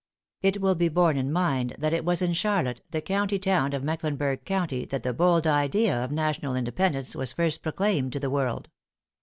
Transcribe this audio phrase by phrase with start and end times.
[0.41, 3.83] It will be borne in mind that it was in Charlotte, the county town of
[3.83, 8.71] Mecklenburg County, that the bold idea of National Independence was first proclaimed to the world.